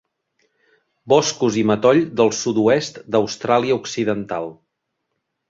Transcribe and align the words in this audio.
Boscos 1.13 1.59
i 1.63 1.63
matoll 1.71 2.01
del 2.21 2.33
sud-oest 2.39 2.99
d'Austràlia 3.17 3.79
Occidental. 3.83 4.51